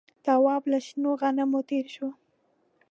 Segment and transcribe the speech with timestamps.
[0.25, 2.09] تواب له شنو غنمو تېر شو.